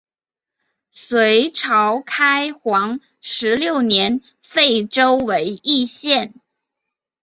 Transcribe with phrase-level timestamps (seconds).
[0.89, 6.33] 隋朝开皇十六年废州为易县。